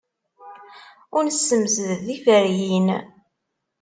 [1.15, 2.87] Ur nessemsed tiferyin.